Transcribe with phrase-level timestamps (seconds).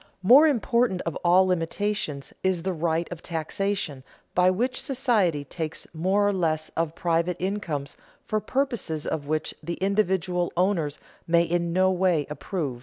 [0.23, 6.27] Most important of all limitations is the right of taxation, by which society takes more
[6.27, 11.91] or less of private incomes for purposes of which the individual owners may in no
[11.91, 12.79] way approve.